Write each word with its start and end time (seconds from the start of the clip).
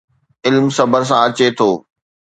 علم 0.45 0.65
صبر 0.77 1.01
سان 1.09 1.19
اچي 1.27 1.47
ٿو 1.57 1.69